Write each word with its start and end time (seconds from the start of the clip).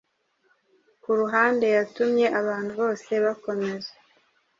ku 1.01 1.09
ruhandeyatumye 1.19 2.25
abantu 2.39 2.71
bose 2.81 3.11
bakomeza 3.25 3.91